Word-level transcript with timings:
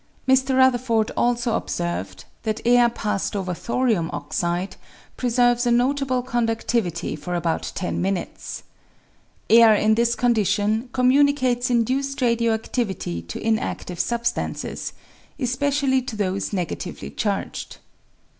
Mr. 0.27 0.57
Rutherford 0.57 1.11
also 1.15 1.53
observed 1.55 2.25
that 2.41 2.59
air 2.65 2.89
passed 2.89 3.35
over 3.35 3.53
thorium 3.53 4.09
oxide 4.11 4.75
preserves 5.15 5.67
a 5.67 5.71
notable 5.71 6.23
condudivity 6.23 7.15
for 7.15 7.35
about 7.35 7.71
ten 7.75 8.01
minutes. 8.01 8.63
Air 9.47 9.75
in 9.75 9.93
this 9.93 10.15
condition 10.15 10.89
communicates 10.91 11.69
induced 11.69 12.19
radio 12.19 12.57
adivity 12.57 13.21
to 13.27 13.39
inadive 13.45 13.99
substances, 13.99 14.93
especially 15.37 16.01
to 16.01 16.15
those 16.15 16.51
negatively 16.51 17.11
charged. 17.11 17.77